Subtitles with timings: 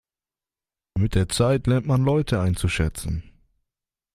[0.97, 3.21] Mit der Zeit lernt man Leute einzuschätzen.